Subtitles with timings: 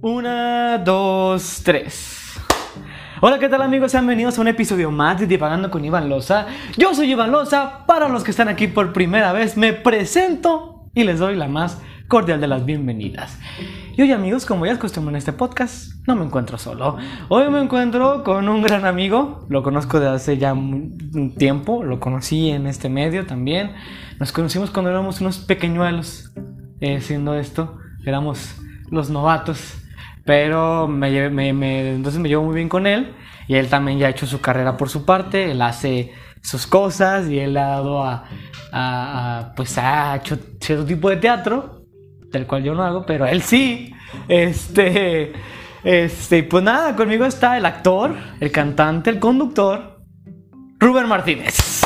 [0.00, 2.38] Una, dos, tres.
[3.20, 3.90] Hola, ¿qué tal amigos?
[3.90, 6.46] Sean bienvenidos a un episodio más de Divagando con Iván Loza.
[6.76, 7.84] Yo soy Iván Loza.
[7.84, 11.82] Para los que están aquí por primera vez, me presento y les doy la más
[12.06, 13.40] cordial de las bienvenidas.
[13.96, 16.96] Y hoy amigos, como ya es costumbre en este podcast, no me encuentro solo.
[17.28, 21.98] Hoy me encuentro con un gran amigo, lo conozco de hace ya un tiempo, lo
[21.98, 23.72] conocí en este medio también.
[24.20, 26.32] Nos conocimos cuando éramos unos pequeñuelos
[26.80, 28.54] eh, haciendo esto, éramos
[28.92, 29.74] los novatos.
[30.28, 33.14] Pero me, me- me- entonces me llevo muy bien con él
[33.46, 37.28] y él también ya ha hecho su carrera por su parte, él hace sus cosas
[37.30, 38.24] y él ha dado a,
[38.70, 41.80] a- a- pues ha hecho cierto tipo de teatro,
[42.30, 43.90] del cual yo no hago, pero él sí.
[44.28, 45.32] Este,
[45.82, 50.02] este, pues nada, conmigo está el actor, el cantante, el conductor,
[50.78, 51.80] Rubén Martínez.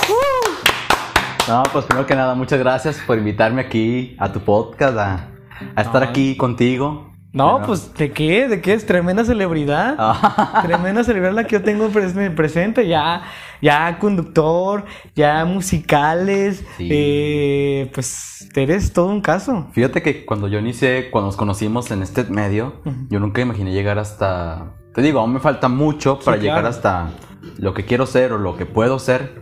[1.48, 5.28] No, pues primero que nada, muchas gracias por invitarme aquí a tu podcast, a,
[5.76, 6.08] a estar No.
[6.08, 7.11] aquí contigo.
[7.32, 8.46] No, pues ¿de qué?
[8.48, 9.94] ¿De qué es tremenda celebridad?
[9.98, 13.22] Ah, Tremenda celebridad la que yo tengo pres- presente, ya,
[13.62, 16.88] ya conductor, ya musicales, Sí.
[16.90, 19.68] eh, pues eres todo un caso.
[19.72, 23.98] Fíjate que cuando yo inicié, cuando nos conocimos en este medio, yo nunca imaginé llegar
[23.98, 24.74] hasta...
[24.94, 26.68] Te digo, aún me falta mucho para Sí, llegar claro.
[26.68, 27.10] hasta
[27.56, 29.40] lo que quiero ser o lo que puedo ser,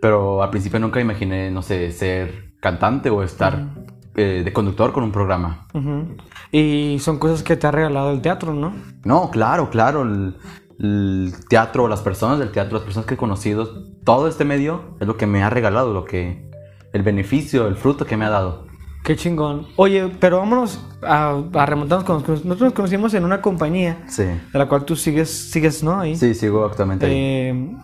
[0.00, 3.66] pero al principio nunca imaginé, no sé, ser cantante o estar
[4.14, 5.66] eh, de conductor con un programa.
[5.74, 6.16] Ujú.
[6.50, 8.74] Y son cosas que te ha regalado el teatro, ¿no?
[9.04, 10.02] No, claro, claro.
[10.02, 10.36] El,
[10.78, 15.06] el teatro, las personas del teatro, las personas que he conocido, todo este medio es
[15.06, 16.50] lo que me ha regalado, lo que.
[16.92, 18.66] El beneficio, el fruto que me ha dado.
[19.02, 19.66] Qué chingón.
[19.76, 24.22] Oye, pero vámonos a, a remontarnos con nosotros nos conocimos en una compañía Sí.
[24.24, 25.98] de la cual tú sigues, sigues, ¿no?
[25.98, 26.14] Ahí.
[26.16, 27.12] Sí, sigo actualmente ahí.
[27.14, 27.76] Eh,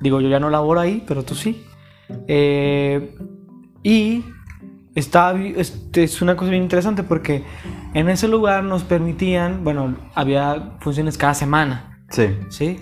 [0.00, 1.64] digo, yo ya no laboro ahí, pero tú sí.
[2.28, 3.16] Eh,
[3.82, 4.24] y
[4.94, 7.44] está, bi- este, es una cosa bien interesante porque
[7.94, 12.36] en ese lugar nos permitían, bueno, había funciones cada semana, Sí.
[12.48, 12.80] ¿sí?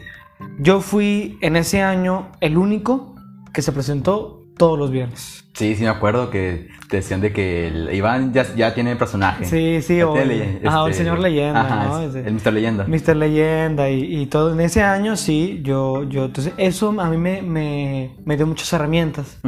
[0.60, 3.14] Yo fui en ese año el único
[3.52, 5.44] que se presentó todos los viernes.
[5.54, 9.44] Sí, sí, me acuerdo que te decían de que el Iván ya, ya tiene personaje.
[9.44, 12.00] Sí, sí, o, el, leye- ajá, el este, señor leyenda, ajá, ¿no?
[12.02, 12.52] es- El Mr.
[12.52, 12.84] Leyenda.
[12.86, 13.16] Mr.
[13.16, 14.52] Leyenda y, y todo.
[14.52, 18.72] En ese año sí, yo, yo, entonces eso a mí me, me, me dio muchas
[18.72, 19.38] herramientas.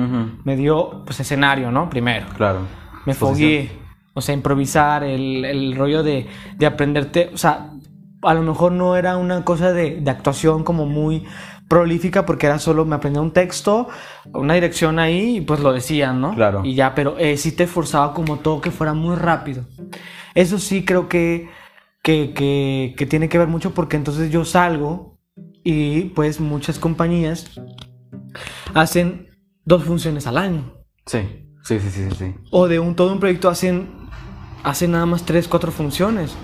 [0.45, 1.89] Me dio, pues, escenario, ¿no?
[1.91, 2.27] Primero.
[2.37, 2.61] Claro.
[3.07, 3.71] Me fogué.
[4.13, 6.27] O sea, improvisar, el, el rollo de,
[6.57, 7.31] de aprenderte.
[7.33, 7.71] O sea,
[8.23, 11.25] a lo mejor no era una cosa de, de actuación como muy
[11.71, 13.89] prolífica porque era solo me aprendía un texto,
[14.35, 16.35] una dirección ahí y pues lo decían, ¿no?
[16.35, 16.63] Claro.
[16.65, 19.65] Y ya, pero eh, sí te forzaba como todo que fuera muy rápido.
[20.35, 21.49] Eso sí creo que,
[22.03, 25.17] que, que, que tiene que ver mucho porque entonces yo salgo
[25.63, 27.49] y pues muchas compañías
[28.75, 29.29] hacen
[29.65, 30.75] dos funciones al año.
[31.07, 31.21] Sí.
[31.63, 32.35] Sí, sí, sí, sí.
[32.51, 33.91] O de un todo un proyecto hacen,
[34.65, 36.35] hacen nada más tres, cuatro funciones.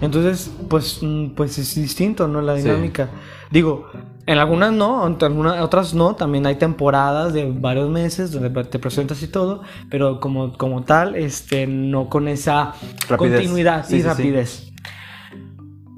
[0.00, 2.40] Entonces, pues, mm, pues es distinto, ¿no?
[2.40, 2.62] La Sí.
[2.62, 3.10] dinámica.
[3.50, 3.90] Digo,
[4.32, 6.14] en algunas no, en algunas otras no.
[6.16, 11.14] También hay temporadas de varios meses donde te presentas y todo, pero como, como tal,
[11.16, 12.72] este, no con esa
[13.08, 13.40] Rapidez.
[13.40, 14.08] continuidad Sí, y sí, sí.
[14.08, 14.68] rapidez.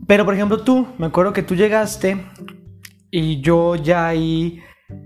[0.06, 2.27] Pero, por ejemplo, tú, me acuerdo que tú llegaste
[3.11, 4.61] y yo ya ahí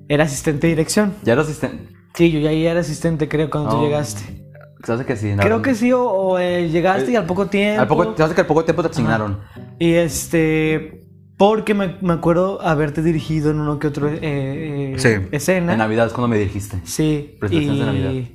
[0.08, 1.14] era asistente de dirección.
[1.22, 1.94] Ya era asistente.
[2.14, 3.84] Sí, yo ya ahí era asistente, creo, cuando tú Oh.
[3.84, 4.44] llegaste.
[4.84, 5.32] ¿Sabes que sí?
[5.38, 7.82] Creo que sí, o, o, eh, llegaste y al poco tiempo.
[7.82, 9.40] Al poco, ¿Sabes que al poco tiempo te asignaron?
[9.78, 11.04] Y este.
[11.38, 15.72] Porque me, me acuerdo haberte dirigido en uno que otro eh, eh, escena.
[15.72, 16.80] En Navidad es cuando me dirigiste.
[16.82, 17.36] Sí.
[17.38, 18.30] Presentaciones de y, Navidad.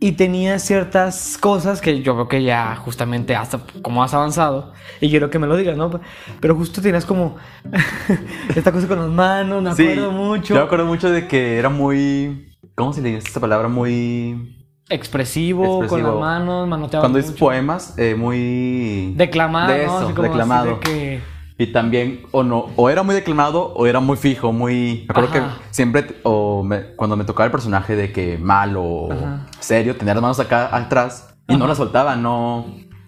[0.00, 4.72] y tenía ciertas cosas que yo creo que ya justamente hasta como has avanzado.
[5.00, 6.00] Y quiero que me lo digas, ¿no?
[6.40, 7.36] Pero justo tenías como
[8.56, 10.54] esta cosa con las manos, me acuerdo mucho.
[10.54, 12.56] Yo me acuerdo mucho de que era muy.
[12.74, 13.68] ¿Cómo se le dice esta palabra?
[13.68, 14.63] Muy.
[14.90, 17.44] Expresivo, con las manos, manoteaba Cuando dices mucho.
[17.46, 19.14] poemas, eh, muy.
[19.16, 20.66] Declamado, De eso, declamado.
[20.74, 21.34] de que...
[21.56, 25.04] Y también, o no, o era muy declamado o era muy fijo, muy.
[25.08, 25.56] Me acuerdo Ajá.
[25.58, 29.46] que siempre, o me- cuando me tocaba el personaje de que malo o Ajá.
[29.60, 32.66] serio, tenía las manos acá atrás y no las soltaba, no.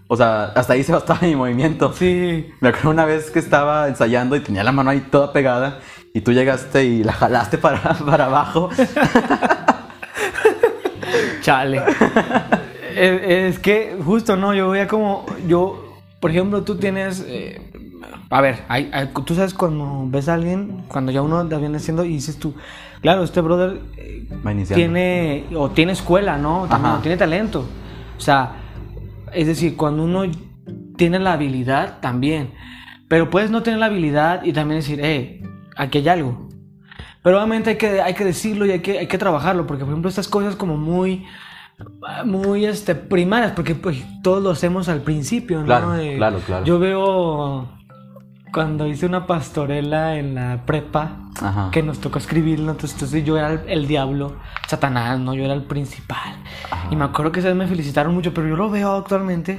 [0.08, 1.92] O sea, hasta ahí se bastaba mi movimiento.
[1.92, 2.46] Sí.
[2.60, 5.80] Me acuerdo una vez que estaba ensayando y tenía la mano ahí toda pegada
[6.14, 8.70] y tú llegaste y la jalaste para, para abajo.
[11.46, 11.80] Chale.
[12.96, 13.22] es,
[13.54, 14.52] es que justo, ¿no?
[14.52, 17.60] Yo veía como, yo, por ejemplo, tú tienes, eh,
[18.30, 21.76] a ver, hay- hay- tú sabes cuando ves a alguien, cuando ya uno la viene
[21.76, 22.54] haciendo y dices tú,
[23.00, 24.26] claro, este brother eh,
[24.74, 26.66] tiene, o tiene escuela, ¿no?
[26.68, 26.98] También, Ajá.
[26.98, 27.64] o tiene talento.
[28.18, 28.56] O sea,
[29.32, 30.24] es decir, cuando uno
[30.96, 32.50] tiene la habilidad, también.
[33.06, 35.44] Pero puedes no tener la habilidad y también decir, eh,
[35.76, 36.45] aquí hay algo.
[37.26, 39.90] Pero obviamente hay que, hay que decirlo y hay que, hay que trabajarlo, porque por
[39.92, 41.26] ejemplo estas cosas como muy
[42.24, 45.64] muy este, primarias, porque pues, todos lo hacemos al principio, ¿no?
[45.64, 46.64] Claro, Eh, claro, claro.
[46.64, 47.68] Yo veo
[48.52, 51.70] cuando hice una pastorela en la prepa, Ajá.
[51.72, 54.36] que nos tocó escribirlo, entonces, entonces yo era el, el diablo,
[54.68, 55.34] Satanás, ¿no?
[55.34, 56.36] Yo era el principal.
[56.70, 56.86] Ajá.
[56.92, 59.58] Y me acuerdo que esas me felicitaron mucho, pero yo lo veo actualmente.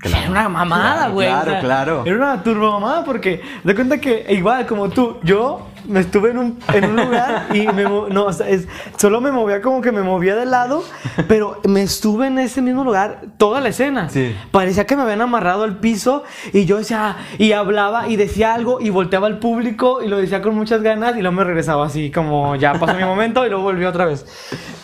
[0.00, 0.18] Claro.
[0.22, 1.28] Era una mamada, güey.
[1.28, 2.02] claro, o sea, claro.
[2.06, 6.38] Era una turbo mamada porque de cuenta que igual como tú, yo me estuve en
[6.38, 8.66] un, en un lugar y me no, o sea, es-
[8.96, 10.84] solo me movía como que me movía de lado,
[11.28, 14.08] pero me estuve en ese mismo lugar toda la escena.
[14.08, 14.34] Sí.
[14.52, 18.80] Parecía que me habían amarrado al piso y yo decía, y hablaba y decía algo
[18.80, 22.10] y volteaba al público y lo decía con muchas ganas y luego me regresaba así
[22.10, 24.24] como ya pasó mi momento y luego volví otra vez.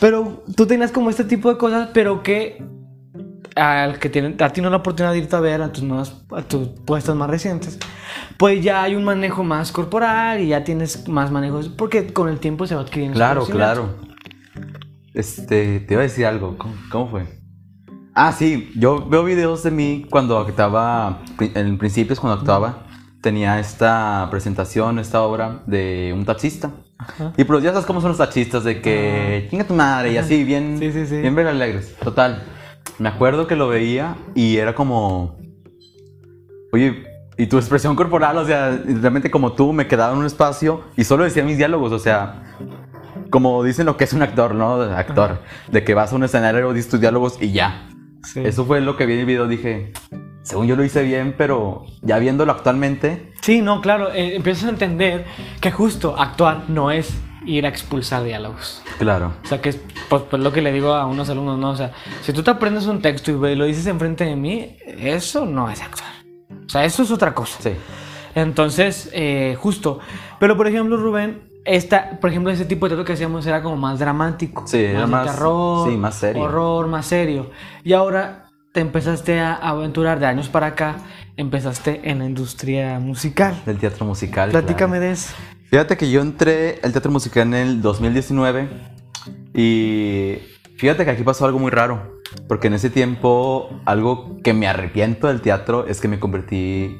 [0.00, 2.62] Pero tú tenías como este tipo de cosas, pero que
[3.56, 6.14] al que tienen, a ti no la oportunidad de irte a ver a tus nuevas,
[6.30, 7.78] a tus puestos más recientes,
[8.36, 12.38] pues ya hay un manejo más corporal y ya tienes más manejos, porque con el
[12.38, 13.16] tiempo se va adquiriendo.
[13.16, 13.88] Claro, claro.
[15.14, 16.58] Este, te iba a decir algo.
[16.58, 17.24] ¿Cómo, cómo fue?
[18.14, 22.84] Ah, sí, yo veo videos de mí cuando actuaba, en principios cuando actuaba,
[23.22, 26.70] tenía esta presentación, esta obra de un taxista.
[26.98, 27.32] Ajá.
[27.36, 30.44] Y pues ya sabes cómo son los taxistas, de que chinga tu madre y así,
[30.44, 31.16] bien, Sí, sí, sí.
[31.20, 31.94] bien bien alegres.
[31.96, 32.42] Total.
[32.98, 35.36] Me acuerdo que lo veía y era como,
[36.72, 37.04] oye,
[37.36, 41.04] y tu expresión corporal, o sea, realmente como tú, me quedaba en un espacio y
[41.04, 42.54] solo decía mis diálogos, o sea,
[43.30, 44.80] como dicen lo que es un actor, ¿no?
[44.80, 47.88] Actor, de que vas a un escenario, dices tus diálogos y ya.
[48.24, 48.40] Sí.
[48.44, 49.92] Eso fue lo que vi en el video, dije,
[50.42, 54.70] según yo lo hice bien, pero ya viéndolo actualmente, Sí, no, claro, eh, empiezas a
[54.70, 55.24] entender
[55.60, 57.16] que justo actuar no es
[57.46, 58.82] ir a expulsar diálogos.
[58.98, 59.32] claro.
[59.44, 61.70] O sea, que es pues, pues, lo que le digo a unos alumnos, ¿no?
[61.70, 65.46] O sea, si tú te aprendes un texto y lo dices enfrente de mí, eso
[65.46, 66.10] no es actuar.
[66.66, 67.58] O sea, eso es otra cosa.
[67.60, 67.72] Sí.
[68.34, 70.00] Entonces, eh, justo.
[70.38, 73.76] Pero, por ejemplo, Rubén, esta, por ejemplo, ese tipo de teatro que hacíamos era como
[73.76, 74.66] más dramático.
[74.66, 76.42] Sí, era de más- terror, sí, más serio.
[76.42, 77.50] Horror, más serio.
[77.82, 80.96] Y ahora te empezaste a aventurar de años para acá,
[81.36, 83.56] empezaste en la industria musical.
[83.64, 84.50] Del teatro musical.
[84.50, 85.06] Platícame claro.
[85.06, 85.34] de eso.
[85.70, 88.68] Fíjate que yo entré al teatro musical en el 2019
[89.54, 90.38] y
[90.76, 92.14] fíjate que aquí pasó algo muy raro.
[92.48, 96.98] Porque en ese tiempo, algo que me arrepiento del teatro es que me convertí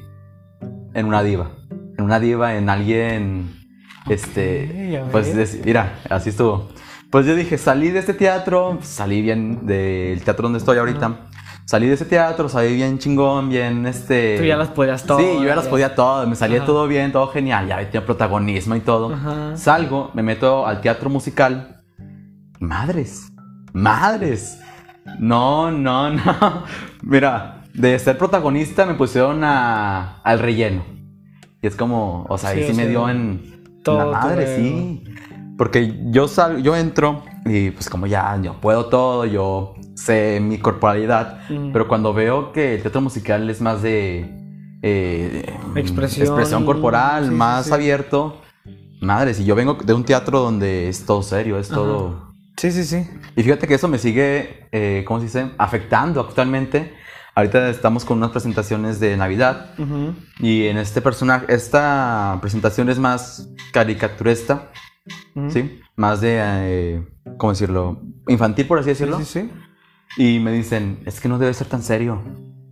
[0.95, 1.51] en una diva.
[1.99, 3.67] En una diva, en alguien.
[4.09, 5.03] Este.
[5.11, 5.35] Pues
[5.65, 6.69] mira, así estuvo.
[7.11, 11.29] Pues yo dije, salí de este teatro, salí bien del teatro donde estoy ahorita.
[11.67, 14.39] Salí de ese teatro, salí bien chingón, bien este.
[14.39, 16.67] Tú ya las podías todas, Sí, yo ya las podía todas, me salía Ajá.
[16.67, 19.13] todo bien, todo genial, ya tenía protagonismo y todo.
[19.13, 19.57] Ajá.
[19.57, 21.83] Salgo, me meto al teatro musical.
[22.61, 23.33] Madres,
[23.73, 24.61] madres.
[25.19, 26.63] No, no, no.
[27.03, 30.85] Mira, de ser protagonista me pusieron a, al relleno.
[31.61, 35.03] Y es como, o sea, Sí, ahí sí me dio en todo la madre, sí.
[35.59, 39.75] Porque yo sal, yo entro y pues como ya, yo puedo todo, yo
[40.41, 41.73] mi corporalidad, Mm.
[41.73, 44.31] pero cuando veo que el teatro musical es más de
[44.83, 46.27] eh, Expresión.
[46.27, 47.73] expresión corporal, Sí, más sí.
[47.73, 48.41] abierto,
[49.01, 52.33] madre, si yo vengo de un teatro donde es todo serio, es todo...
[52.59, 53.07] Sí, sí, sí.
[53.37, 55.51] Y fíjate que eso me sigue, eh, ¿cómo se dice?
[55.59, 56.95] Afectando actualmente.
[57.35, 59.75] Ahorita estamos con unas presentaciones de Navidad
[60.41, 64.71] y en este personaje, esta presentación es más caricaturesta,
[65.35, 65.51] Ujú.
[65.51, 65.81] ¿sí?
[65.97, 67.07] Más de, eh,
[67.37, 68.01] ¿cómo decirlo?
[68.29, 69.19] Infantil, por así Sí, decirlo.
[69.19, 69.51] sí, sí.
[70.17, 72.23] Y me dicen, es que no debe ser tan serio.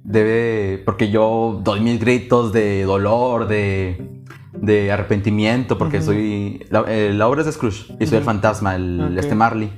[0.03, 4.23] Debe, porque yo doy mis gritos de dolor, de,
[4.53, 8.77] de arrepentimiento, porque soy, la, eh, la obra es de Scrooge y soy el fantasma,
[8.77, 9.71] el, este Marley.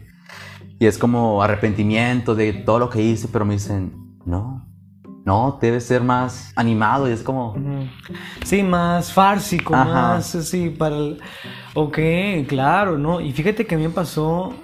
[0.78, 3.92] Y es como arrepentimiento de todo lo que hice, pero me dicen,
[4.24, 4.66] no,
[5.24, 7.88] no, debe ser más animado y es como, Ujú.
[8.44, 9.84] Sí, más fársico, Ajá.
[9.84, 11.20] más así para el...
[11.74, 11.98] Ok,
[12.46, 13.20] claro, ¿no?
[13.20, 14.54] Y fíjate que a mí me pasó,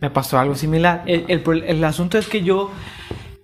[0.00, 1.02] me pasó algo similar.
[1.06, 2.70] El, el asunto es que yo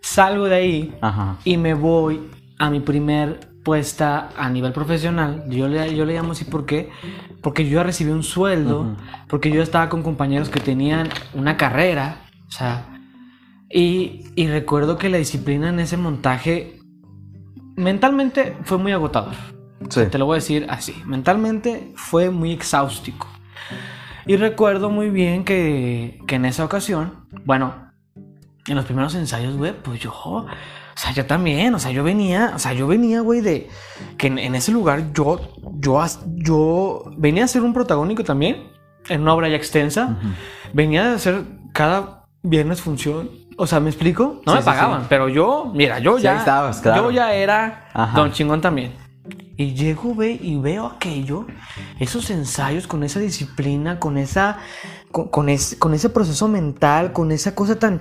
[0.01, 2.21] salgo de ahí ajá, y me voy
[2.59, 5.45] a mi primer puesta a nivel profesional.
[5.49, 6.91] Yo le, yo le llamo así porque,
[7.41, 8.97] porque yo ya recibí un sueldo,
[9.29, 12.87] porque yo estaba con compañeros que tenían una carrera, o sea,
[13.71, 16.81] y, y recuerdo que la disciplina en ese montaje
[17.77, 19.35] mentalmente fue muy agotador.
[19.89, 20.95] sí, Te lo voy a decir así.
[21.07, 23.29] Mentalmente fue muy exhaustico.
[24.27, 27.75] Y recuerdo muy bien que, que en esa ocasión, bueno,
[28.67, 30.47] en los primeros ensayos, güey, pues yo, o
[30.95, 33.69] sea, yo también, o sea, yo venía, o sea, yo venía, güey, de
[34.19, 35.41] que en, en ese lugar yo,
[35.81, 36.01] yo,
[36.37, 38.69] yo venía a ser un protagónico también,
[39.09, 40.17] en una obra ya extensa,
[40.73, 43.31] venía de hacer cada viernes función.
[43.59, 44.41] O sea, ¿me explico?
[44.47, 45.07] No Sí, me sí, pagaban, sí.
[45.11, 46.39] pero yo, mira, yo Sí, ya.
[46.39, 47.03] estabas, claro.
[47.05, 48.17] Yo ya era Ajá.
[48.19, 48.93] Don Chingón también.
[49.57, 51.47] Y llego ve, y veo aquello,
[52.01, 54.59] esos ensayos con esa disciplina, con esa
[55.11, 58.01] con, con ese, con ese proceso mental, con esa cosa tan,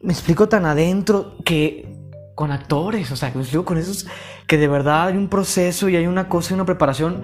[0.00, 1.94] me explico, tan adentro, que
[2.34, 4.06] con actores, o sea, me explico con esos,
[4.46, 7.22] que de verdad hay un proceso y hay una cosa y una preparación,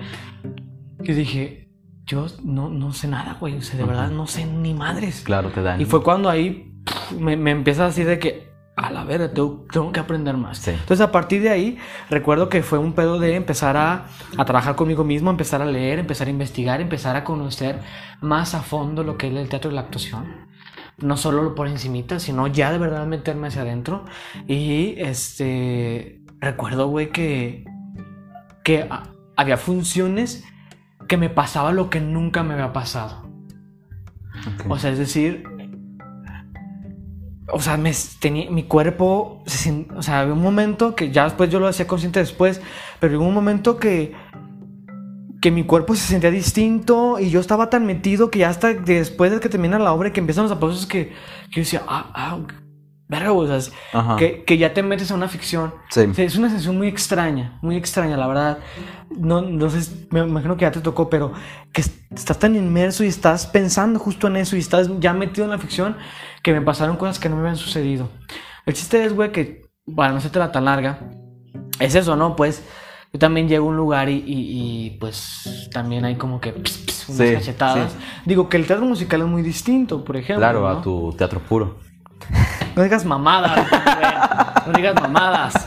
[1.02, 1.70] que dije,
[2.04, 5.22] yo no, no sé nada, güey, o sea, de verdad no sé ni madres.
[5.22, 5.80] Claro, te dan.
[5.80, 8.47] Y fue cuando ahí pf, me, me empieza a decir de que,
[8.78, 10.58] a la verga, tengo, tengo que aprender más.
[10.58, 10.70] Sí.
[10.70, 11.78] Entonces, a partir de ahí,
[12.11, 14.06] recuerdo que fue un pedo de empezar a,
[14.37, 17.80] a trabajar conmigo mismo, empezar a leer, empezar a investigar, empezar a conocer
[18.20, 20.47] más a fondo lo que es el teatro y la actuación.
[20.99, 24.04] No solo por encimita, sino ya de verdad meterme hacia adentro.
[24.47, 27.64] Y este, recuerdo, güey, que,
[28.64, 29.04] que a-
[29.37, 30.44] había funciones
[31.06, 33.28] que me pasaba lo que nunca me había pasado.
[34.54, 34.70] Ok.
[34.70, 35.47] O sea, es decir,
[37.52, 41.50] o sea, me tenía, mi cuerpo, se o sea, había un momento que ya después
[41.50, 42.60] yo lo hacía consciente después,
[43.00, 44.14] pero hubo un momento que
[45.40, 49.30] que mi cuerpo se sentía distinto y yo estaba tan metido que ya hasta después
[49.30, 51.10] de que termina la obra y que empiezan los aplausos que,
[51.50, 52.38] que yo decía, ah, ah,
[53.08, 53.72] verga, o sea,
[54.16, 55.72] que, que ya te metes a una ficción.
[55.90, 56.00] Sí.
[56.00, 58.58] O sea, es una sensación muy extraña, muy extraña, la verdad.
[59.16, 61.32] No, no sé, me imagino que ya te tocó, pero
[61.72, 65.44] que est- estás tan inmerso y estás pensando justo en eso y estás ya metido
[65.44, 65.96] en la ficción
[66.48, 68.08] que me pasaron cosas que no me habían sucedido.
[68.64, 70.98] El chiste es, güey, que, bueno, no se te la tan larga.
[71.78, 72.36] Es eso, ¿no?
[72.36, 72.62] Pues
[73.12, 76.78] yo también llego a un lugar y, y- y, pues también hay como que ps,
[76.78, 77.92] ps, unas Sí, cachetadas.
[77.92, 77.98] sí.
[78.24, 80.40] Digo que el teatro musical es muy distinto, por ejemplo.
[80.40, 80.68] Claro, ¿no?
[80.68, 81.78] a tu teatro puro.
[82.76, 83.82] No digas mamadas, güey.
[84.68, 85.57] No digas mamadas.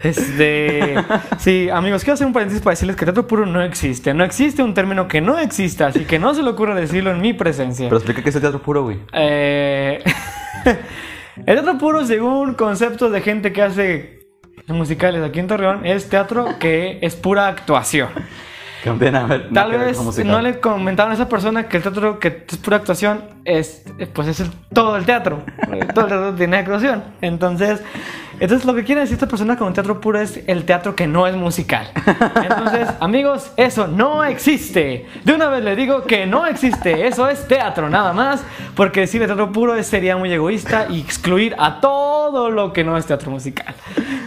[0.00, 0.94] Este.
[1.38, 4.12] Sí, amigos, quiero hacer un paréntesis para decirles que teatro puro no existe.
[4.14, 7.20] No existe un término que no exista, así que no se le ocurra decirlo en
[7.20, 7.86] mi presencia.
[7.86, 8.98] Pero explica qué es el teatro puro, güey.
[9.12, 10.02] Eh,
[11.36, 14.18] el teatro puro, según conceptos de gente que hace
[14.66, 18.08] musicales aquí en Torreón, es teatro que es pura actuación.
[18.82, 22.56] Que ver- Tal vez no le comentaron a esa persona que el teatro que es
[22.58, 25.42] pura actuación es, pues es el- todo el teatro.
[25.94, 27.02] todo el teatro tiene actuación.
[27.20, 27.82] Entonces,
[28.40, 31.26] entonces lo que quiere decir esta persona con teatro puro es el teatro que no
[31.26, 31.90] es musical.
[32.42, 35.06] Entonces, amigos, eso no existe.
[35.24, 37.06] De una vez le digo que no existe.
[37.06, 38.42] Eso es teatro nada más.
[38.74, 43.06] Porque decir teatro puro sería muy egoísta y excluir a todo lo que no es
[43.06, 43.74] teatro musical.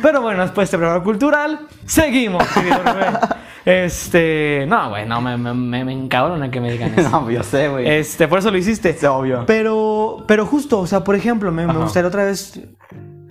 [0.02, 2.44] Pero bueno, después de este programa cultural, seguimos.
[3.64, 7.10] Este, no, güey, no, me, me, me, encabrona que me digan eso.
[7.12, 7.88] No, yo sé, güey.
[7.88, 8.90] Este, por eso lo hiciste.
[8.90, 9.44] Es obvio.
[9.46, 12.60] Pero, pero justo, o sea, por ejemplo, me, me gustaría otra vez,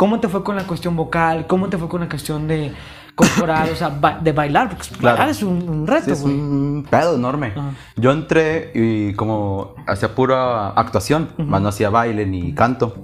[0.01, 1.47] ¿cómo te fue con la cuestión vocal?
[1.47, 2.73] ¿Cómo te fue con la cuestión de
[3.15, 3.69] corporal?
[3.71, 5.19] o sea, ba- de bailar, porque Claro.
[5.19, 6.35] bailar es un, un Sí, reto, es güey.
[6.35, 7.49] un pedo enorme.
[7.55, 7.73] Ajá.
[7.97, 12.95] Yo entré y como hacía pura actuación, más no hacía baile ni canto.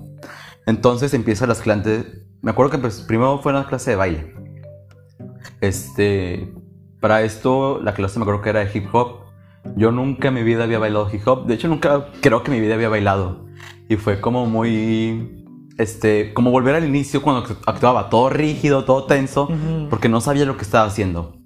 [0.64, 2.06] Entonces empiezan las clases.
[2.40, 4.34] Me acuerdo que pues, primero fue una clase de baile.
[5.60, 6.50] Este,
[7.00, 9.26] para esto la clase me acuerdo que era de hip hop.
[9.76, 11.46] Yo nunca en mi vida había bailado hip hop.
[11.46, 13.44] De hecho, nunca creo que en mi vida había bailado.
[13.88, 15.35] Y fue como muy,
[15.78, 19.48] este, como volver al inicio cuando actuaba todo rígido, todo tenso,
[19.90, 21.36] porque no sabía lo que estaba haciendo.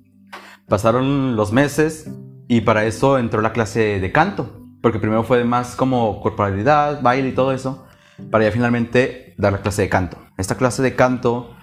[0.68, 2.10] Pasaron los meses
[2.48, 7.28] y para eso entró la clase de canto, porque primero fue más como corporalidad, baile
[7.30, 7.86] y todo eso,
[8.30, 10.18] para ya finalmente dar la clase de canto.
[10.36, 11.56] Esta clase de canto,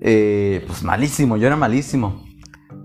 [0.00, 2.24] eh, pues malísimo, yo era malísimo.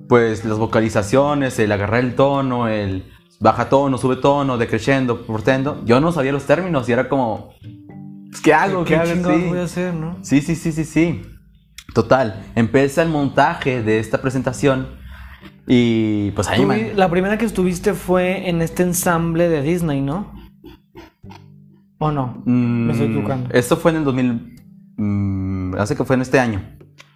[0.08, 3.06] Pues las vocalizaciones, el agarrar el tono, el
[3.40, 7.54] baja tono, sube tono, decreciendo, portendo, yo no sabía los términos y era como,
[8.32, 8.84] pues, ¿qué hago?
[8.84, 9.34] ¿Qué, ¿Qué hago?
[9.36, 9.46] Sí.
[9.50, 10.18] voy a hacer, no?
[10.24, 11.22] Sí, sí, sí, sí, sí.
[11.94, 12.44] Total.
[12.56, 14.88] Empieza el montaje de esta presentación
[15.68, 16.94] y pues ahí me...
[16.94, 20.34] la primera que estuviste fue en este ensamble de Disney, ¿no?
[22.00, 22.42] ¿O no?
[22.46, 23.50] Me estoy Mm, equivocando.
[23.54, 24.56] Esto fue en el 2000...
[24.98, 26.62] mm, hace que fue en este año.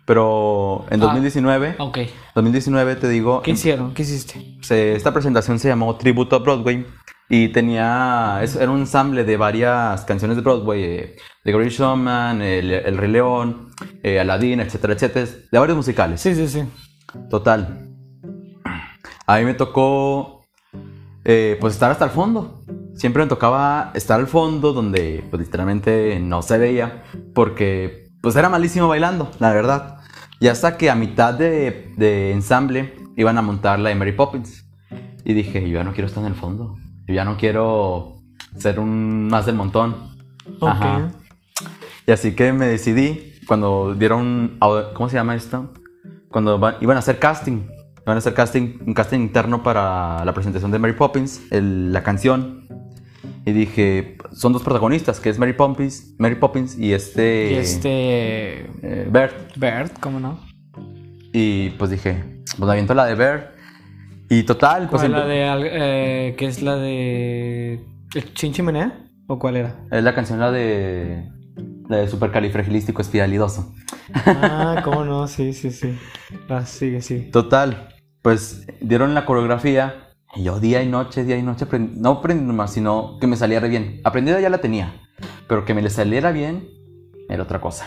[0.05, 1.05] Pero en Ah.
[1.05, 1.75] 2019...
[1.79, 1.97] Ok.
[2.35, 3.41] 2019 te digo...
[3.41, 3.93] ¿Qué hicieron?
[3.93, 4.57] ¿Qué hiciste?
[4.61, 6.85] se- esta presentación se llamó Tributo a Broadway
[7.29, 8.41] y tenía...
[8.59, 10.83] era un ensamble de varias canciones de Broadway.
[10.83, 13.69] eh, The Great Showman, El, el Rey León,
[14.03, 15.27] eh, Aladdin, etcétera, etcétera.
[15.51, 16.21] De varios musicales.
[16.21, 16.63] Sí, sí, sí.
[17.29, 17.89] Total.
[19.27, 20.45] A mí me tocó,
[21.23, 22.63] eh, pues, estar hasta el fondo.
[22.93, 27.03] Siempre me tocaba estar al fondo, donde, pues, literalmente no se veía,
[27.33, 29.97] porque, pues, era malísimo bailando, la verdad.
[30.39, 34.65] Y hasta que a mitad de, de ensamble iban a montar la de Mary Poppins.
[35.23, 36.77] Y dije, yo ya no quiero estar en el fondo.
[37.07, 38.17] Yo ya no quiero
[38.57, 39.95] ser un más del montón.
[40.61, 41.11] Ajá.
[42.07, 44.57] Y así que me decidí cuando dieron,
[44.93, 45.73] ¿cómo se llama esto?
[46.29, 47.67] Cuando va- iban a hacer casting.
[48.03, 52.03] Iban a hacer casting, un casting interno para la presentación de Mary Poppins, el- la
[52.03, 52.67] canción.
[53.45, 58.61] Y dije, son dos protagonistas, que es Mary Poppins, Mary Poppins y este, Y este.
[58.81, 59.55] eh, Bert.
[59.55, 60.39] Bert, ¿cómo no?
[61.31, 63.54] Y pues dije, pues aviento la de Bert.
[64.29, 65.69] Y total, pues ¿Cuál la de.
[65.71, 67.85] eh, que es la de.
[68.13, 69.07] ¿El Chin Chimenea?
[69.27, 69.75] ¿O cuál era?
[69.91, 71.29] Es la canción la de.
[71.87, 73.73] La de supercalifragilístico espiralidoso.
[74.13, 75.95] Ah, cómo no, sí, sí, sí.
[76.49, 77.29] Ah, sigue, sí.
[77.31, 77.89] Total,
[78.23, 80.05] pues dieron la coreografía
[80.35, 81.65] y yo día y noche, día y noche,
[81.95, 84.01] no aprendí más, sino que me saliera bien.
[84.03, 84.93] Aprendida ya la tenía,
[85.47, 86.67] pero que me le saliera bien
[87.29, 87.85] era otra cosa.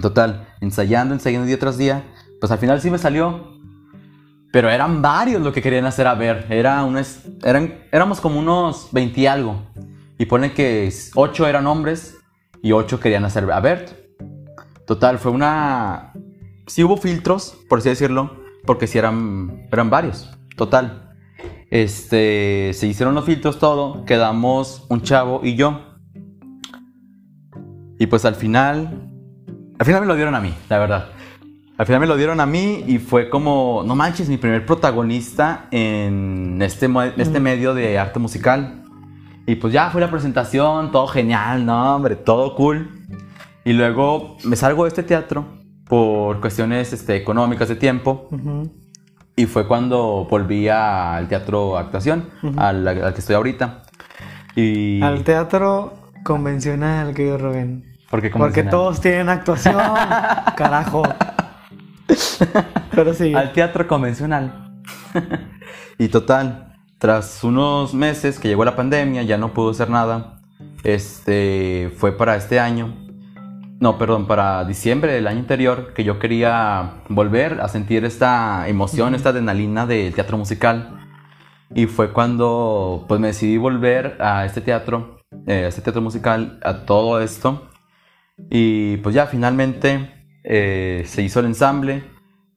[0.00, 2.04] Total, ensayando, ensayando día tras día,
[2.40, 3.57] pues al final sí me salió.
[4.52, 6.46] Pero eran varios lo que querían hacer a ver.
[6.50, 6.86] Era
[7.44, 9.62] eran, éramos como unos 20 y algo.
[10.18, 12.16] Y ponen que 8 eran hombres
[12.62, 13.92] y 8 querían hacer a Bert.
[14.86, 16.12] Total, fue una...
[16.66, 20.30] Sí hubo filtros, por así decirlo, porque sí eran, eran varios.
[20.56, 21.14] Total.
[21.70, 24.04] Este, se hicieron los filtros, todo.
[24.06, 25.98] Quedamos un chavo y yo.
[27.98, 29.04] Y pues al final...
[29.78, 31.08] Al final me lo dieron a mí, la verdad.
[31.78, 35.66] Al final me lo dieron a mí y fue como, no manches, mi primer protagonista
[35.70, 38.82] en este, mo- este medio de arte musical.
[39.46, 42.90] Y pues ya fue la presentación, todo genial, no, hombre, todo cool.
[43.64, 45.46] Y luego me salgo de este teatro
[45.86, 48.26] por cuestiones este, económicas de tiempo.
[48.32, 48.70] Ujú.
[49.36, 53.82] Y fue cuando volví al teatro actuación, al, al que estoy ahorita.
[54.56, 55.00] Y...
[55.00, 55.94] Al teatro
[56.24, 57.84] convencional, querido Rubén.
[58.10, 59.76] Porque, Porque todos tienen actuación.
[60.56, 61.02] Carajo.
[62.90, 63.34] Pero sí.
[63.34, 64.82] Al teatro convencional.
[65.98, 70.40] y total, tras unos meses que llegó la pandemia, ya no pudo hacer nada.
[70.84, 72.94] Este fue para este año.
[73.80, 79.14] No, perdón, para diciembre del año anterior que yo quería volver a sentir esta emoción,
[79.14, 80.98] esta adrenalina del teatro musical.
[81.74, 86.58] Y fue cuando pues me decidí volver a este teatro, eh, a este teatro musical,
[86.64, 87.68] a todo esto.
[88.50, 90.17] Y pues ya finalmente
[90.50, 92.02] eh, se hizo el ensamble.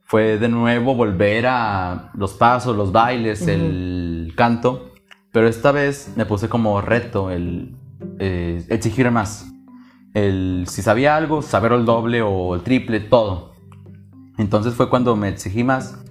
[0.03, 4.93] Fue de nuevo volver a los pasos, los bailes, el canto.
[5.31, 7.75] Pero esta vez me puse como reto el
[8.19, 9.51] eh, exigir más.
[10.13, 13.53] El si sabía algo, saber el doble o el triple, todo.
[14.37, 16.01] Entonces fue cuando me exigí más.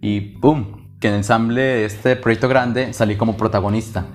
[0.00, 0.88] Y ¡pum!
[1.00, 4.06] Que en el ensamble este proyecto grande salí como protagonista.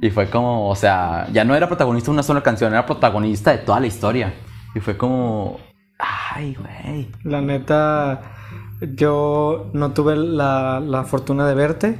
[0.00, 3.52] Y fue como, o sea, ya no era protagonista de una sola canción, era protagonista
[3.52, 4.34] de toda la historia.
[4.74, 5.58] Y fue como,
[5.98, 7.08] ay, güey.
[7.24, 8.20] La neta,
[8.96, 11.98] yo no tuve la, la fortuna de verte.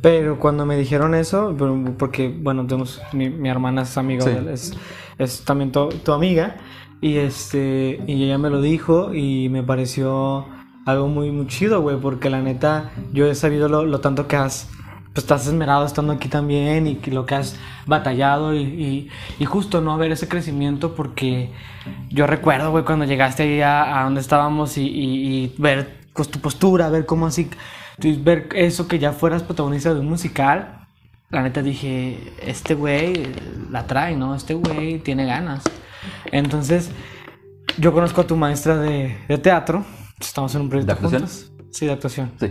[0.00, 1.56] Pero cuando me dijeron eso,
[1.96, 4.36] porque, bueno, tenemos, mi, mi hermana es amiga, Sí.
[4.50, 4.74] es,
[5.18, 6.56] es también tu, tu amiga,
[7.00, 10.44] y este, y ella me lo dijo y me pareció
[10.86, 14.34] algo muy, muy chido, güey, porque la neta, yo he sabido lo, lo tanto que
[14.34, 14.68] has,
[15.12, 19.44] pues estás esmerado estando aquí también y que lo que has batallado y, y, y
[19.44, 19.96] justo, ¿no?
[19.98, 21.50] Ver ese crecimiento porque
[22.08, 26.38] yo recuerdo, güey, cuando llegaste ahí a, a donde estábamos y, y- ver pues, tu
[26.40, 27.50] postura, ver cómo así,
[27.98, 30.78] ver eso que ya fueras protagonista de un musical.
[31.30, 33.32] La neta dije, este güey
[33.70, 34.34] la trae, ¿no?
[34.34, 35.62] Este güey tiene ganas.
[36.30, 36.90] Entonces,
[37.78, 39.84] yo conozco a tu maestra de, de teatro.
[40.20, 41.22] Estamos en un proyecto ¿De actuación?
[41.22, 41.52] juntos.
[41.70, 42.32] Sí, de actuación.
[42.38, 42.48] Sí.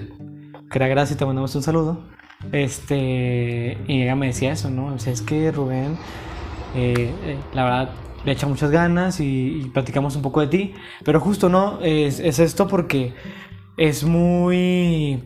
[0.72, 2.04] Que era Gracia, te mandamos un saludo.
[2.52, 4.88] Este, y ella me decía eso, ¿no?
[4.94, 5.98] O sea, es que Rubén,
[6.76, 7.90] eh, eh, la verdad,
[8.24, 10.74] le echa muchas ganas y, y platicamos un poco de ti.
[11.04, 11.80] Pero justo, ¿no?
[11.82, 13.14] Es, es esto porque
[13.78, 15.24] es muy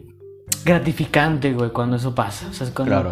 [0.63, 2.47] gratificante, güey, cuando eso pasa.
[2.49, 3.10] O sea, es cuando, Claro.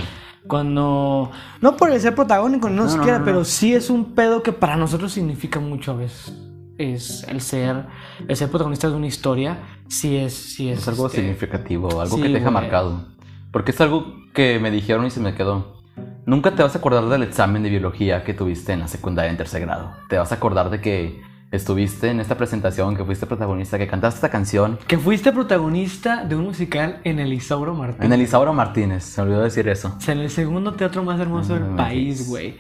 [0.47, 3.25] cuando, no por el ser protagónico, no, No, siquiera, no, no.
[3.25, 6.33] pero sí es un pedo que para nosotros significa mucho a veces.
[6.77, 7.85] Es el ser,
[8.27, 12.15] el ser protagonista de una historia, sí es, sí es, Es algo este, significativo, algo
[12.17, 12.53] sí, que te deja güey.
[12.63, 13.05] marcado.
[13.53, 15.83] Porque es algo que me dijeron y se me quedó.
[16.25, 19.37] Nunca te vas a acordar del examen de biología que tuviste en la secundaria en
[19.37, 19.91] tercer grado.
[20.09, 24.17] Te vas a acordar de que estuviste en esta presentación, que fuiste protagonista, que cantaste
[24.17, 24.79] esta canción.
[24.87, 28.03] Que fuiste protagonista de un musical en el Isauro Martínez.
[28.03, 29.93] En el Isauro Martínez, se olvidó decir eso.
[29.97, 32.57] O sea, en el segundo teatro más hermoso del país, güey.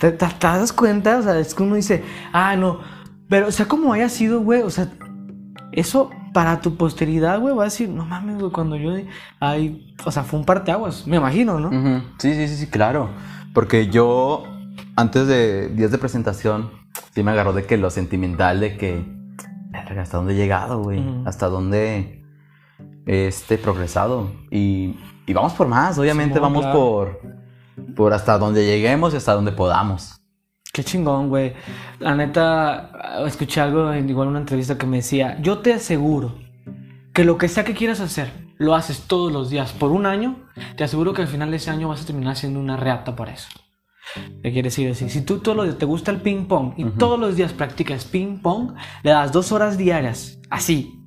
[0.00, 1.18] ¿Te, te, te das cuenta?
[1.18, 2.80] O sea, es que uno dice, ah, no.
[3.28, 4.88] Pero, o sea, como haya sido, güey, o sea,
[5.70, 8.92] eso para tu posteridad, güey, va a decir, no mames, güey, cuando yo.
[9.38, 11.70] Ay, o sea, fue un parteaguas, me imagino, ¿no?
[12.18, 13.08] Sí, sí, sí, sí, claro.
[13.54, 14.42] Porque yo,
[14.96, 16.72] antes de días de presentación,
[17.14, 19.06] sí me agarró de que lo sentimental, de que,
[19.72, 21.02] ¿hasta dónde he llegado, güey?
[21.24, 22.24] ¿Hasta dónde
[23.06, 24.32] he este, progresado?
[24.50, 26.80] Y, y vamos por más, obviamente vamos claro.
[26.80, 27.20] por,
[27.94, 30.20] por hasta donde lleguemos y hasta donde podamos.
[30.74, 31.52] Qué chingón, güey.
[32.00, 32.90] La neta,
[33.24, 36.36] escuché algo en igual una entrevista que me decía, yo te aseguro
[37.12, 40.48] que lo que sea que quieras hacer, lo haces todos los días por un año,
[40.76, 43.34] te aseguro que al final de ese año vas a terminar siendo una reata para
[43.34, 43.46] eso.
[44.42, 44.88] ¿Qué quiere decir?
[44.88, 45.10] decir?
[45.10, 48.04] Si tú todos los días te gusta el ping pong y todos los días practicas
[48.04, 51.03] ping pong, le das dos horas diarias, así,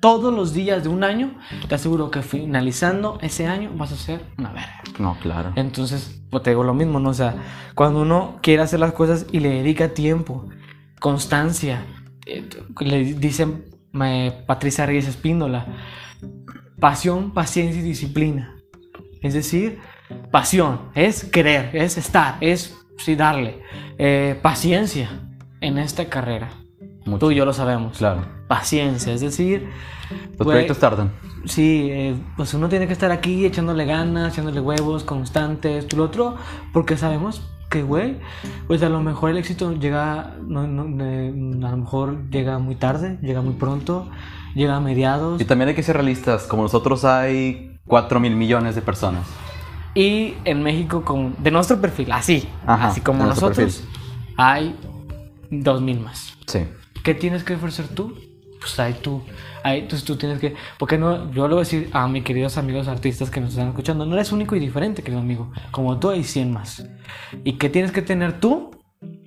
[0.00, 1.34] todos los días de un año,
[1.68, 4.82] te aseguro que finalizando ese año vas a ser una verga.
[4.98, 5.52] No, claro.
[5.56, 7.10] Entonces, pues te digo lo mismo, ¿no?
[7.10, 7.34] O sea,
[7.74, 10.48] cuando uno quiere hacer las cosas y le dedica tiempo,
[11.00, 11.84] constancia,
[12.26, 12.48] eh,
[12.80, 13.64] le dicen
[14.02, 15.66] eh, Patricia Reyes Espíndola,
[16.78, 18.54] pasión, paciencia y disciplina.
[19.20, 19.80] Es decir,
[20.30, 23.62] pasión es querer, es estar, es sí darle.
[23.98, 25.10] Eh, paciencia
[25.60, 26.50] en esta carrera.
[27.08, 27.26] Mucho.
[27.26, 27.98] Tú y yo lo sabemos.
[27.98, 28.22] Claro.
[28.46, 29.68] Paciencia, es decir,
[30.38, 31.12] Los proyectos tardan.
[31.44, 36.04] Sí, eh, pues uno tiene que estar aquí echándole ganas, echándole huevos, constantes, tú lo
[36.04, 36.36] otro,
[36.72, 38.16] porque sabemos que, güey,
[38.66, 42.76] pues a lo mejor el éxito llega, no, no, eh, a lo mejor llega muy
[42.76, 44.08] tarde, llega muy pronto,
[44.54, 45.40] llega a mediados.
[45.40, 46.44] Y también hay que ser realistas.
[46.44, 49.26] Como nosotros hay 4 mil millones de personas.
[49.94, 53.84] Y en México, con, de nuestro perfil, así, Ajá, así como nosotros,
[54.36, 54.76] hay
[55.50, 56.36] dos mil más.
[56.46, 56.60] Sí.
[57.08, 58.14] ¿Qué tienes que ofrecer tú?
[58.60, 59.22] Pues ahí tú,
[59.62, 62.58] ahí entonces tú tienes que, porque no, yo le voy a decir a mis queridos
[62.58, 66.10] amigos artistas que nos están escuchando, no eres único y diferente, querido amigo, como tú
[66.10, 66.84] hay 100 más.
[67.44, 68.72] ¿Y qué tienes que tener tú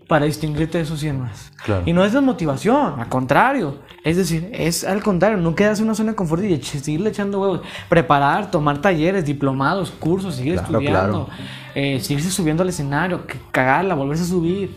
[0.08, 1.54] para distinguirte de esos 100 más?
[1.66, 1.82] Claro.
[1.88, 5.96] Y no es desmotivación, al contrario, es decir, es al contrario, no quedarse en una
[5.96, 11.26] zona de confort y seguirle echando huevos, preparar, tomar talleres, diplomados, cursos, seguir Claro, estudiando,
[11.26, 11.42] claro.
[11.74, 14.76] eh, seguirse subiendo al escenario, cagarla, volverse a subir.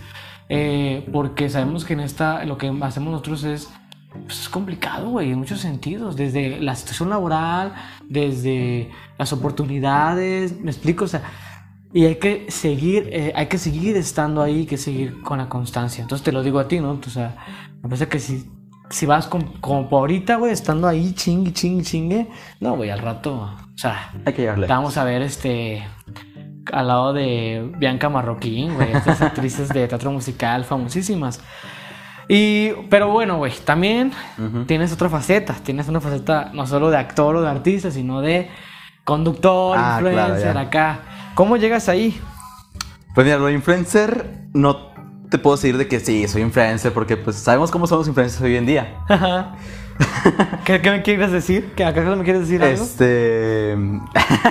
[0.55, 3.69] Eh, porque sabemos que en esta lo que hacemos nosotros es,
[4.27, 6.17] pues, es complicado, güey, en muchos sentidos.
[6.17, 7.75] Desde la situación laboral,
[8.09, 11.23] desde las oportunidades, me explico, o sea,
[11.93, 15.49] y hay que seguir, eh, hay que seguir estando ahí, hay que seguir con la
[15.49, 16.03] constancia.
[16.03, 16.99] Entonces te lo digo a ti, ¿no?
[17.05, 17.37] O sea,
[17.83, 18.51] me parece que si,
[18.91, 22.29] si vas con- como por ahorita, güey, estando ahí chingue, chingue, chingue,
[22.61, 23.35] no, güey, al rato,
[23.75, 24.67] o sea, Hay que llegarle.
[24.67, 25.83] Vamos a ver este
[26.73, 31.41] al lado de Bianca Marroquín, güey, estas actrices de teatro musical famosísimas.
[32.29, 34.13] Y, pero bueno, güey, también
[34.67, 38.49] tienes otra faceta, tienes una faceta no solo de actor o de artista, sino de
[39.05, 41.01] conductor, Ah, influencer acá.
[41.35, 42.19] ¿Cómo llegas ahí?
[43.15, 44.95] Pues mira, lo de influencer no
[45.31, 48.43] te puedo decir de que sí, soy influencer, porque pues sabemos cómo son los influencers
[48.43, 48.95] hoy en día.
[50.65, 51.73] ¿Qué, qué me quieres decir?
[51.77, 52.83] ¿Qué, ¿Acaso me quieres decir algo?
[52.83, 53.77] Este.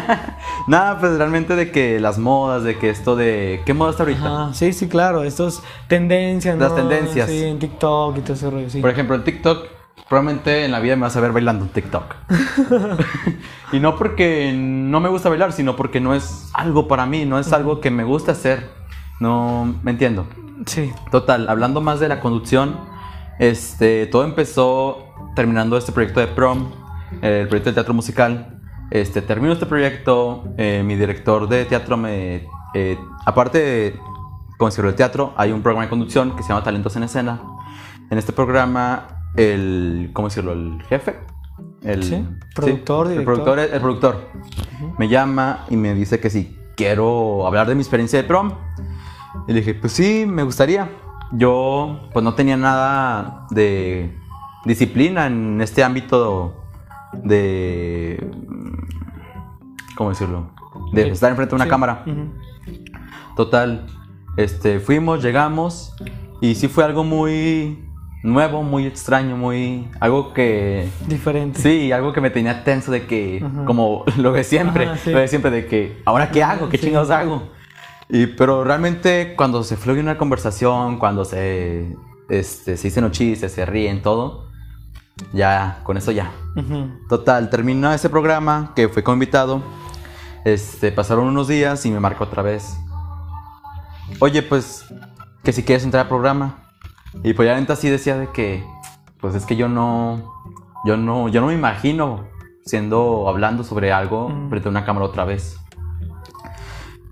[0.67, 3.61] Nada, pues realmente de que las modas, de que esto de.
[3.65, 4.43] ¿Qué moda está ahorita?
[4.43, 6.75] Ajá, sí, sí, claro, estos tendencias, Las ¿no?
[6.77, 7.29] tendencias.
[7.29, 8.79] Sí, en TikTok y todo ese rollo, sí.
[8.79, 9.67] Por ejemplo, en TikTok,
[10.07, 12.15] probablemente en la vida me vas a ver bailando en TikTok.
[13.71, 17.39] y no porque no me gusta bailar, sino porque no es algo para mí, no
[17.39, 18.69] es algo que me gusta hacer.
[19.19, 20.27] No me entiendo.
[20.65, 20.91] Sí.
[21.11, 22.77] Total, hablando más de la conducción,
[23.39, 26.71] este, todo empezó terminando este proyecto de prom,
[27.21, 28.61] eh, el proyecto de teatro musical.
[28.91, 33.99] Este, termino este proyecto, eh, mi director de teatro me, eh, aparte de
[34.65, 37.41] el teatro, hay un programa de conducción que se llama Talentos en Escena.
[38.09, 40.53] En este programa, el, ¿cómo decirlo?
[40.53, 41.19] El jefe,
[41.81, 44.29] el Sí, productor, el productor, el productor
[44.97, 48.53] me llama y me dice que si quiero hablar de mi experiencia de prom.
[49.47, 50.89] Y le dije, pues sí, me gustaría.
[51.33, 54.17] Yo pues no tenía nada de
[54.65, 56.55] disciplina en este ámbito
[57.13, 58.29] de...
[59.95, 60.51] ¿Cómo decirlo?
[60.91, 61.09] De Sí.
[61.11, 61.69] estar enfrente de una Sí.
[61.69, 62.03] cámara.
[63.35, 63.85] Total,
[64.37, 65.95] este, fuimos, llegamos
[66.41, 67.87] y sí fue algo muy
[68.23, 69.87] nuevo, muy extraño, muy...
[69.99, 70.87] Algo que...
[71.07, 71.59] Diferente.
[71.59, 73.65] Sí, algo que me tenía tenso de que, Ajá.
[73.65, 75.11] como lo de siempre, Ajá, sí.
[75.11, 76.69] lo de siempre de que, ¿ahora qué hago?
[76.69, 76.85] ¿Qué Sí.
[76.85, 77.43] chingados hago?
[78.09, 81.95] Y, pero realmente cuando se fluye una conversación, cuando se,
[82.29, 84.49] este, se dicen los chistes, se ríen, todo,
[85.33, 86.31] ya, con eso ya.
[87.09, 89.61] Total, terminó ese programa que fue invitado.
[90.45, 92.77] Este, pasaron unos días y me marcó otra vez.
[94.19, 94.85] Oye, pues,
[95.43, 96.57] que si quieres entrar al programa.
[97.23, 98.63] Y pues ya neta así decía de que,
[99.19, 100.33] pues es que yo no,
[100.85, 102.27] yo no, yo no me imagino
[102.65, 105.57] siendo, hablando sobre algo frente a una cámara otra vez.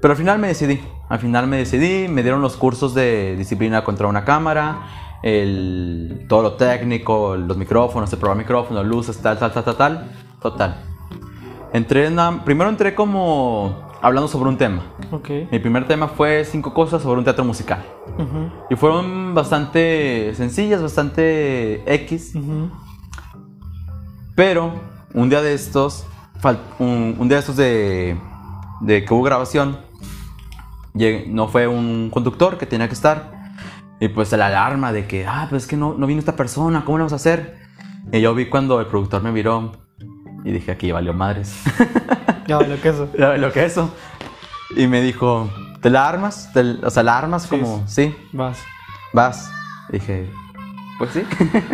[0.02, 3.84] Pero al final me decidí, al final me decidí, me dieron los cursos de disciplina
[3.84, 4.80] contra una cámara,
[5.24, 9.76] el, todo lo técnico, los micrófonos, el programa de micrófonos, luces, tal, tal, tal, tal,
[9.78, 10.76] tal, total.
[11.74, 14.82] Entré en la- primero entré como hablando sobre un tema.
[15.12, 15.30] Ok.
[15.52, 17.84] Mi primer tema fue cinco cosas sobre un teatro musical.
[18.70, 22.34] Y fueron bastante sencillas, bastante X.
[24.36, 24.72] Pero
[25.14, 26.06] un día de estos,
[26.80, 28.18] un, un día de estos de,
[28.82, 29.78] de que hubo grabación,
[31.28, 33.31] no fue un conductor que tenía que estar.
[34.02, 36.84] Y pues la alarma de que, ah, pues es que no, no vino esta persona,
[36.84, 37.58] ¿cómo lo vamos a hacer?
[38.12, 39.72] Y yo vi cuando el productor me miró
[40.44, 41.56] y dije, aquí valió madres.
[42.48, 43.08] Ya, lo que eso.
[43.18, 43.94] Ya, lo que eso.
[44.76, 45.50] Y me dijo,
[45.82, 46.50] ¿te la armas?
[46.52, 48.60] ¿Te- o sea, la armas Sí, como, sí, Vas.
[49.14, 49.52] vas.
[49.90, 50.30] Dije,
[50.98, 51.24] pues sí.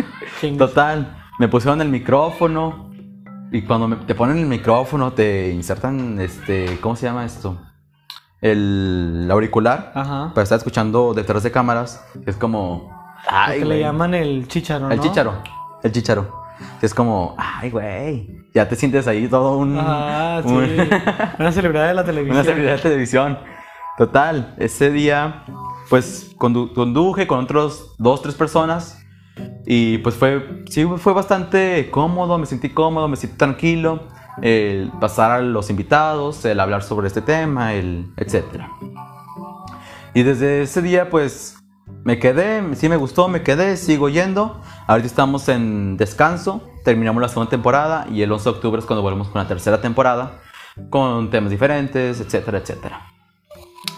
[0.58, 1.16] Total.
[1.38, 2.92] me pusieron el micrófono.
[3.50, 7.58] Y cuando me- te ponen el micrófono, te insertan, este, ¿cómo se llama esto?
[8.40, 9.92] El auricular.
[9.94, 10.30] Ajá.
[10.34, 12.04] Para estar escuchando detrás de cámaras.
[12.26, 12.96] Es como...
[13.28, 15.02] Ay, que le llaman el chicharo, El ¿no?
[15.02, 15.34] chicharo.
[15.82, 16.38] El chicharo.
[16.80, 18.46] Es como, ay, güey.
[18.54, 19.76] Ya te sientes ahí todo un.
[19.78, 20.52] Ah, sí.
[20.52, 20.88] un-
[21.38, 22.36] Una celebridad de la televisión.
[22.36, 23.38] una celebridad de televisión.
[23.96, 25.44] Total, ese día,
[25.90, 29.04] pues condu- conduje con otros dos, tres personas.
[29.66, 34.04] Y pues fue, sí, fue bastante cómodo, me sentí cómodo, me sentí tranquilo.
[34.42, 38.70] El pasar a los invitados, el hablar sobre este tema, el etcétera.
[40.14, 41.58] Y desde ese día, pues
[42.04, 44.60] me quedé, sí me gustó, me quedé, sigo yendo.
[44.86, 49.02] Ahorita estamos en descanso, terminamos la segunda temporada y el 11 de octubre es cuando
[49.02, 50.40] volvemos con la tercera temporada,
[50.90, 53.00] con temas diferentes, etcétera, etcétera.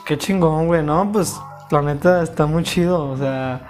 [0.04, 1.10] Qué chingón, güey, ¿no?
[1.12, 3.68] Pues la neta está muy chido, o sea,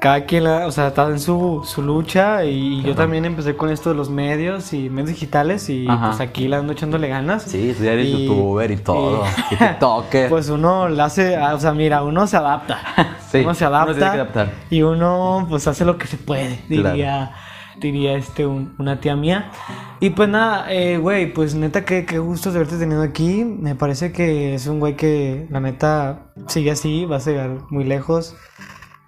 [0.00, 3.70] cada quien, la- o sea, está en su, su lucha y yo también empecé con
[3.70, 6.08] esto de los medios y medios digitales y Ajá.
[6.08, 7.42] pues aquí la ando echándole ganas.
[7.44, 10.28] Sí, tú eres Y- youtuber y todo, y- tiktoker.
[10.30, 12.78] Pues uno le hace, o sea, mira, uno se adapta.
[13.30, 13.92] Sí, uno se uno adapta.
[13.94, 14.50] se tiene que adaptar.
[14.70, 16.92] Y uno pues hace lo que se puede, Claro.
[16.94, 17.32] diría,
[17.78, 19.50] diría este, un- una tía mía.
[20.00, 23.44] Y pues nada, eh, güey, pues neta, qué, qué gusto de haberte tenido aquí.
[23.44, 27.84] Me parece que es un güey que la neta sigue así, va a llegar muy
[27.84, 28.34] lejos.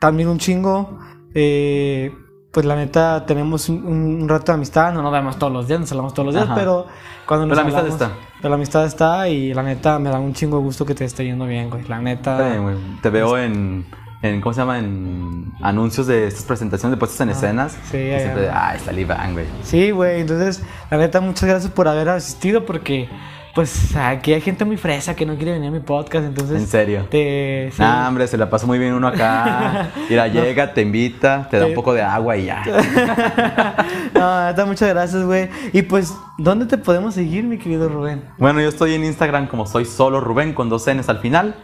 [0.03, 0.99] También un chingo.
[1.33, 2.13] eh,
[2.51, 5.79] pues la neta tenemos un, un rato de amistad, no nos vemos todos los días,
[5.81, 6.57] nos hablamos todos los días, Ajá.
[6.57, 6.87] pero
[7.25, 8.17] cuando nos Pero la amistad está.
[8.39, 11.05] Pero la amistad está y la neta me da un chingo de gusto que te
[11.05, 11.85] esté yendo bien, güey.
[11.87, 12.59] La neta.
[12.59, 12.77] Güey.
[13.01, 13.87] Te veo en,
[14.23, 14.81] en, ¿cómo se llama?
[14.81, 17.79] En anuncios de estas presentaciones de puestas en escenas.
[17.91, 19.47] sí, Y siempre, ah, está Iván, güey.
[19.63, 20.21] Sí, güey.
[20.21, 23.09] Entonces, la neta, muchas gracias por haber asistido porque,
[23.55, 26.27] pues, aquí hay gente muy fresa que no quiere venir a mi podcast.
[26.27, 27.07] Entonces, En serio.
[27.11, 27.81] Te, sí.
[27.83, 29.91] Nah, hombre, se la pasó muy bien uno acá.
[30.09, 32.63] Mira, llega, te invita, te da un poco de agua y ya.
[34.15, 35.49] no, neta, muchas gracias, güey.
[35.73, 38.25] Y pues, ¿dónde te podemos seguir, mi querido Rubén?
[38.39, 41.55] Bueno, yo estoy en Instagram como soy solo Rubén con dos N's al final.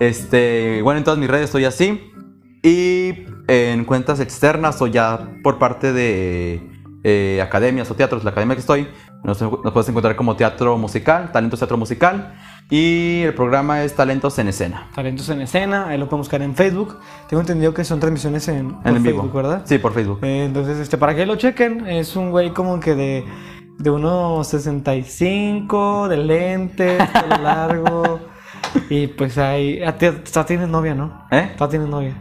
[0.00, 2.10] Este, bueno, en todas mis redes estoy así.
[2.62, 6.74] Y en cuentas externas o ya por parte de
[7.06, 8.88] eh, academias o teatros, la academia que estoy,
[9.24, 12.34] nos, nos puedes encontrar como teatro musical, talentos teatro musical.
[12.70, 14.88] Y el programa es Talentos en Escena.
[14.94, 16.98] Talentos en escena, ahí lo podemos buscar en Facebook.
[17.28, 19.20] Tengo entendido que son transmisiones en, por En, en vivo.
[19.20, 19.62] Facebook, ¿verdad?
[19.66, 20.20] Sí, por Facebook.
[20.22, 23.24] Eh, entonces, este, para que lo chequen, es un güey como que de,
[23.78, 27.02] de unos 65, de lentes,
[27.42, 28.20] largo.
[28.88, 29.82] y pues ahí.
[29.82, 31.26] ah, Tú tienes novia, ¿no?
[31.30, 31.52] ¿Eh?
[31.58, 32.16] Tú tienes novia.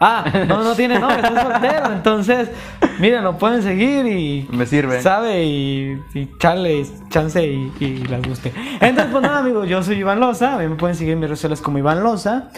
[0.00, 1.92] Ah, no, no tiene novia, está soltero.
[1.92, 2.50] Entonces,
[2.98, 4.48] miren, lo pueden seguir y.
[4.50, 5.00] Me sirve.
[5.00, 8.52] Sabe y, y chale, chance y, y les guste.
[8.80, 10.54] Entonces, pues nada, amigos, yo soy Iván Loza.
[10.54, 12.50] A mí me pueden seguir en mis redes sociales como Iván Loza.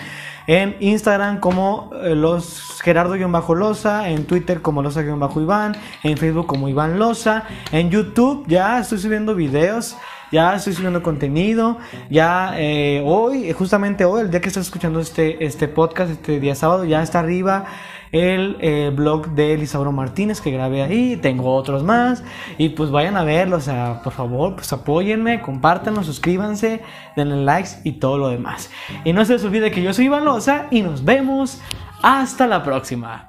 [0.49, 4.09] En Instagram como eh, los Gerardo-Loza.
[4.09, 5.77] En Twitter como Loza-Iván.
[6.03, 7.45] En Facebook como Iván Loza.
[7.73, 9.97] En YouTube ya estoy subiendo videos.
[10.33, 11.79] Ya estoy subiendo contenido.
[12.11, 16.55] Ya eh, hoy, justamente hoy, el día que estás escuchando este, este podcast, este día
[16.55, 17.67] sábado, ya está arriba
[18.13, 22.23] el eh, blog de Elisauro Martínez que grabé ahí, tengo otros más
[22.59, 26.83] y pues vayan a verlo, o sea, por favor, pues apóyenme, compártanlo, suscríbanse,
[27.17, 28.71] denle likes y todo lo demás.
[29.05, 31.61] Y no se les olvide que yo soy Iván Loza y nos vemos
[32.03, 33.29] hasta la próxima.